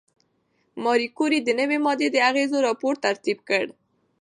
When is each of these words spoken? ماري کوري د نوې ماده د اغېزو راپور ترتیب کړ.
ماري 0.83 1.07
کوري 1.17 1.39
د 1.43 1.49
نوې 1.59 1.77
ماده 1.85 2.07
د 2.11 2.17
اغېزو 2.29 2.57
راپور 2.67 2.93
ترتیب 3.05 3.37
کړ. 3.49 3.65